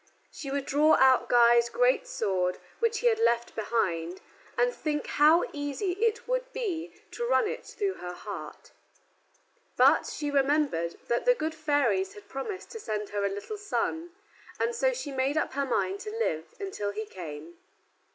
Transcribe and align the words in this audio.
She 0.31 0.49
would 0.49 0.65
draw 0.65 0.95
out 0.95 1.29
Guy's 1.29 1.69
great 1.69 2.07
sword, 2.07 2.57
which 2.79 3.01
he 3.01 3.05
had 3.07 3.19
left 3.19 3.53
behind, 3.53 4.19
and 4.57 4.73
think 4.73 5.05
how 5.05 5.45
easy 5.53 5.91
it 5.91 6.27
would 6.27 6.51
be 6.53 6.91
to 7.11 7.23
run 7.23 7.47
it 7.47 7.63
through 7.67 7.93
her 8.01 8.13
heart. 8.13 8.71
But 9.77 10.07
she 10.07 10.31
remembered 10.31 10.97
that 11.07 11.25
the 11.25 11.35
good 11.35 11.53
fairies 11.53 12.13
had 12.15 12.27
promised 12.27 12.71
to 12.71 12.79
send 12.79 13.09
her 13.09 13.23
a 13.23 13.29
little 13.29 13.59
son, 13.59 14.09
and 14.59 14.73
so 14.75 14.91
she 14.91 15.11
made 15.11 15.37
up 15.37 15.53
her 15.53 15.65
mind 15.67 15.99
to 15.99 16.09
live 16.09 16.55
until 16.59 16.89
he 16.89 17.05
came. 17.05 17.59